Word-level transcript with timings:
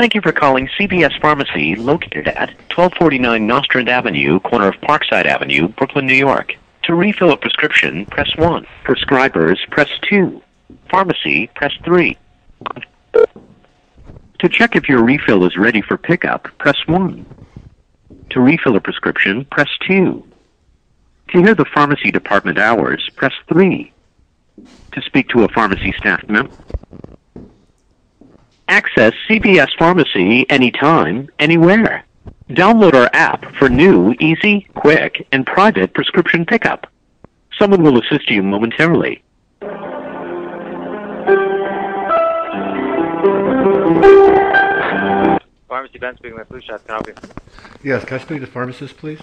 Thank 0.00 0.14
you 0.14 0.22
for 0.22 0.32
calling 0.32 0.66
CVS 0.78 1.20
Pharmacy, 1.20 1.74
located 1.76 2.26
at 2.28 2.48
1249 2.74 3.46
Nostrand 3.46 3.90
Avenue, 3.90 4.40
corner 4.40 4.68
of 4.68 4.74
Parkside 4.76 5.26
Avenue, 5.26 5.68
Brooklyn, 5.68 6.06
New 6.06 6.14
York. 6.14 6.56
To 6.84 6.94
refill 6.94 7.32
a 7.32 7.36
prescription, 7.36 8.06
press 8.06 8.34
1. 8.36 8.66
Prescribers, 8.84 9.58
press 9.70 9.90
2. 10.08 10.42
Pharmacy, 10.90 11.50
press 11.54 11.72
3. 11.84 12.16
To 13.12 14.48
check 14.48 14.74
if 14.74 14.88
your 14.88 15.04
refill 15.04 15.44
is 15.44 15.58
ready 15.58 15.82
for 15.82 15.98
pickup, 15.98 16.48
press 16.56 16.78
1. 16.86 17.26
To 18.30 18.40
refill 18.40 18.76
a 18.76 18.80
prescription, 18.80 19.44
press 19.44 19.68
2. 19.86 20.24
To 21.32 21.38
hear 21.42 21.54
the 21.54 21.66
pharmacy 21.66 22.10
department 22.10 22.58
hours, 22.58 23.06
press 23.16 23.34
3. 23.48 23.92
To 24.92 25.02
speak 25.02 25.28
to 25.28 25.44
a 25.44 25.48
pharmacy 25.48 25.92
staff 25.98 26.28
member, 26.28 26.52
access 28.68 29.12
CVS 29.28 29.68
Pharmacy 29.78 30.48
anytime, 30.50 31.28
anywhere. 31.38 32.04
Download 32.50 32.94
our 32.94 33.10
app 33.12 33.54
for 33.56 33.68
new, 33.68 34.14
easy, 34.20 34.66
quick, 34.74 35.26
and 35.32 35.46
private 35.46 35.94
prescription 35.94 36.44
pickup. 36.44 36.86
Someone 37.58 37.82
will 37.82 38.00
assist 38.00 38.30
you 38.30 38.42
momentarily. 38.42 39.22
Pharmacy 45.68 45.98
Ben 45.98 46.16
speaking 46.16 46.36
with 46.36 46.48
flu 46.48 46.60
shots. 46.60 46.82
Can 46.84 46.90
I 46.90 46.94
help 46.94 47.06
you? 47.06 47.14
Yes, 47.84 48.04
can 48.04 48.18
I 48.18 48.20
speak 48.20 48.40
to 48.40 48.46
the 48.46 48.50
pharmacist, 48.50 48.96
please? 48.96 49.20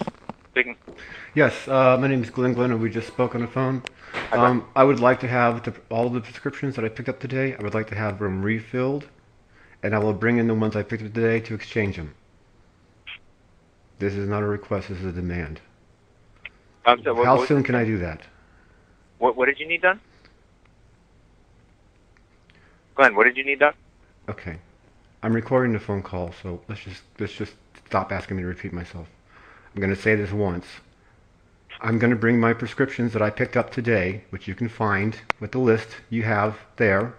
Speaking. 0.58 0.76
Yes, 1.36 1.68
uh, 1.68 1.96
my 2.00 2.08
name 2.08 2.20
is 2.20 2.30
Glenn 2.30 2.52
Glenn, 2.52 2.72
and 2.72 2.82
we 2.82 2.90
just 2.90 3.06
spoke 3.06 3.36
on 3.36 3.42
the 3.42 3.46
phone. 3.46 3.80
Um, 4.32 4.66
I 4.74 4.82
would 4.82 4.98
like 4.98 5.20
to 5.20 5.28
have 5.28 5.62
the, 5.62 5.72
all 5.88 6.10
the 6.10 6.20
prescriptions 6.20 6.74
that 6.74 6.84
I 6.84 6.88
picked 6.88 7.08
up 7.08 7.20
today. 7.20 7.54
I 7.54 7.62
would 7.62 7.74
like 7.74 7.86
to 7.90 7.94
have 7.94 8.18
them 8.18 8.42
refilled, 8.42 9.06
and 9.84 9.94
I 9.94 10.00
will 10.00 10.12
bring 10.12 10.38
in 10.38 10.48
the 10.48 10.56
ones 10.56 10.74
I 10.74 10.82
picked 10.82 11.04
up 11.04 11.14
today 11.14 11.38
to 11.38 11.54
exchange 11.54 11.94
them. 11.94 12.12
This 14.00 14.14
is 14.14 14.28
not 14.28 14.42
a 14.42 14.46
request. 14.46 14.88
This 14.88 14.98
is 14.98 15.04
a 15.04 15.12
demand. 15.12 15.60
Um, 16.86 17.04
so 17.04 17.14
what, 17.14 17.24
How 17.24 17.36
what, 17.36 17.46
soon 17.46 17.62
can 17.62 17.76
I 17.76 17.84
do 17.84 17.96
that? 17.98 18.22
What, 19.18 19.36
what 19.36 19.46
did 19.46 19.60
you 19.60 19.68
need 19.68 19.82
done? 19.82 20.00
Glenn, 22.96 23.14
what 23.14 23.22
did 23.22 23.36
you 23.36 23.44
need 23.44 23.60
done? 23.60 23.74
Okay, 24.28 24.58
I'm 25.22 25.34
recording 25.34 25.72
the 25.72 25.78
phone 25.78 26.02
call, 26.02 26.34
so 26.42 26.60
let's 26.66 26.80
just 26.80 27.04
let's 27.20 27.34
just 27.34 27.54
stop 27.86 28.10
asking 28.10 28.38
me 28.38 28.42
to 28.42 28.48
repeat 28.48 28.72
myself. 28.72 29.06
I'm 29.78 29.80
going 29.80 29.94
to 29.94 30.02
say 30.02 30.16
this 30.16 30.32
once. 30.32 30.66
I'm 31.80 32.00
going 32.00 32.10
to 32.10 32.16
bring 32.16 32.40
my 32.40 32.52
prescriptions 32.52 33.12
that 33.12 33.22
I 33.22 33.30
picked 33.30 33.56
up 33.56 33.70
today, 33.70 34.24
which 34.30 34.48
you 34.48 34.54
can 34.56 34.68
find 34.68 35.16
with 35.38 35.52
the 35.52 35.60
list 35.60 35.86
you 36.10 36.24
have 36.24 36.58
there. 36.78 37.14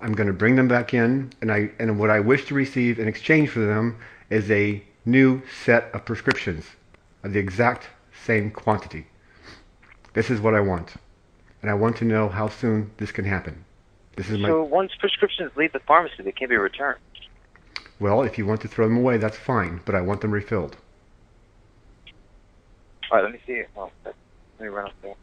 I'm 0.00 0.12
going 0.12 0.28
to 0.28 0.32
bring 0.32 0.54
them 0.54 0.68
back 0.68 0.94
in, 0.94 1.32
and 1.40 1.50
I 1.50 1.72
and 1.80 1.98
what 1.98 2.08
I 2.08 2.20
wish 2.20 2.44
to 2.46 2.54
receive 2.54 3.00
in 3.00 3.08
exchange 3.08 3.48
for 3.48 3.58
them 3.58 3.98
is 4.30 4.48
a 4.48 4.80
new 5.06 5.42
set 5.64 5.90
of 5.92 6.04
prescriptions 6.04 6.66
of 7.24 7.32
the 7.32 7.40
exact 7.40 7.88
same 8.24 8.52
quantity. 8.52 9.08
This 10.12 10.30
is 10.30 10.40
what 10.40 10.54
I 10.54 10.60
want, 10.60 10.92
and 11.62 11.68
I 11.68 11.74
want 11.74 11.96
to 11.96 12.04
know 12.04 12.28
how 12.28 12.46
soon 12.46 12.92
this 12.98 13.10
can 13.10 13.24
happen. 13.24 13.64
This 14.14 14.30
is 14.30 14.38
my 14.38 14.50
So 14.50 14.62
once 14.62 14.92
prescriptions 15.00 15.50
leave 15.56 15.72
the 15.72 15.80
pharmacy, 15.80 16.22
they 16.22 16.30
can't 16.30 16.48
be 16.48 16.56
returned. 16.56 17.00
well. 17.98 18.22
If 18.22 18.38
you 18.38 18.46
want 18.46 18.60
to 18.60 18.68
throw 18.68 18.86
them 18.86 18.98
away, 18.98 19.16
that's 19.16 19.36
fine, 19.36 19.80
but 19.84 19.96
I 19.96 20.00
want 20.00 20.20
them 20.20 20.30
refilled. 20.30 20.76
All 23.12 23.18
right, 23.18 23.24
let 23.24 23.32
me 23.32 23.40
see. 23.46 23.62
Oh, 23.76 23.90
let 24.06 24.14
me 24.58 24.68
run 24.68 24.86
up 24.86 24.94
there. 25.02 25.14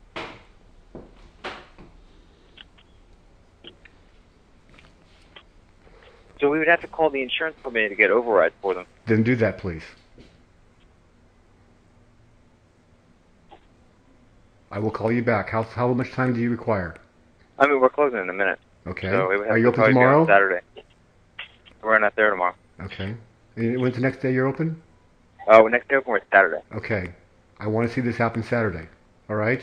So 6.40 6.52
we 6.52 6.60
would 6.60 6.68
have 6.68 6.82
to 6.82 6.88
call 6.88 7.10
the 7.10 7.24
insurance 7.24 7.56
company 7.64 7.90
to 7.90 7.96
get 7.96 8.12
override 8.12 8.54
for 8.62 8.76
them. 8.76 8.86
Then 9.08 9.24
do 9.24 9.36
that, 9.38 9.58
please. 9.58 9.82
I 14.72 14.78
will 14.78 14.92
call 14.92 15.12
you 15.12 15.24
back. 15.24 15.50
How 15.50 15.64
how 15.64 15.92
much 15.94 16.12
time 16.12 16.36
do 16.36 16.40
you 16.40 16.52
require? 16.52 16.96
I 17.58 17.66
mean, 17.66 17.82
we're 17.82 17.90
closing 17.90 18.20
in 18.20 18.30
a 18.30 18.34
minute. 18.34 18.60
Okay. 18.86 19.10
So 19.10 19.32
Are 19.32 19.58
you 19.58 19.64
to 19.64 19.70
open 19.70 19.86
tomorrow? 19.86 20.28
Saturday. 20.28 20.62
We're 21.82 21.98
not 21.98 22.16
there 22.16 22.30
tomorrow. 22.30 22.54
Okay. 22.82 23.16
And 23.56 23.82
when's 23.82 23.96
the 23.96 24.02
next 24.02 24.22
day 24.22 24.32
you're 24.32 24.48
open? 24.48 24.80
Oh, 25.48 25.68
next 25.68 25.90
day 25.90 25.96
open 25.96 26.16
is 26.18 26.22
Saturday. 26.32 26.62
Okay. 26.76 27.14
I 27.60 27.68
want 27.68 27.88
to 27.88 27.94
see 27.94 28.02
this 28.02 28.18
happen 28.18 28.44
Saturday. 28.44 28.88
All 29.30 29.36
right. 29.36 29.62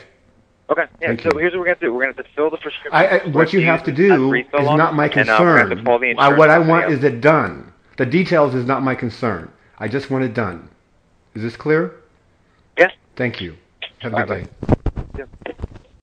Okay. 0.69 0.83
Yeah. 1.01 1.07
Thank 1.07 1.21
so 1.21 1.31
you. 1.33 1.39
here's 1.39 1.53
what 1.53 1.59
we're 1.59 1.65
gonna 1.65 1.77
do. 1.79 1.93
We're 1.93 2.11
gonna 2.11 2.27
fill 2.35 2.49
the 2.49 2.57
prescription. 2.57 2.91
I, 2.93 3.19
I, 3.19 3.27
what 3.27 3.53
you 3.53 3.61
have 3.61 3.83
to 3.83 3.91
do 3.91 4.33
is 4.33 4.45
not 4.53 4.93
my 4.95 5.07
uh, 5.07 5.13
concern. 5.13 5.87
I, 6.19 6.33
what 6.33 6.49
I 6.49 6.59
want 6.59 6.91
is 6.91 7.03
it 7.03 7.21
done. 7.21 7.73
The 7.97 8.05
details 8.05 8.53
is 8.53 8.65
not 8.65 8.83
my 8.83 8.93
concern. 8.93 9.51
I 9.79 9.87
just 9.87 10.11
want 10.11 10.23
it 10.23 10.33
done. 10.33 10.69
Is 11.35 11.41
this 11.41 11.55
clear? 11.55 11.95
Yes. 12.77 12.91
Thank 13.15 13.41
you. 13.41 13.55
Have 13.99 14.13
a 14.13 14.17
All 14.17 14.25
good 14.25 14.29
right, 14.29 14.67
day. 14.67 14.75
Yeah. 15.17 15.53